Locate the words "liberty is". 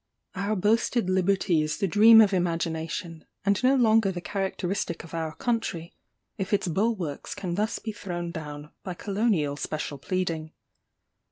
1.11-1.77